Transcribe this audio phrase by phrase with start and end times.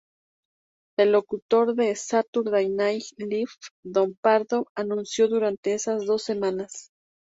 [0.97, 3.51] El locutor de "Saturday Night Live",
[3.85, 6.89] Don Pardo, anunció durante esas dos semanas.